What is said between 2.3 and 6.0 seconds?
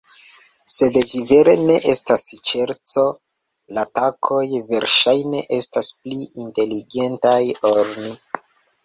ŝerco, la katoj versaĵne estas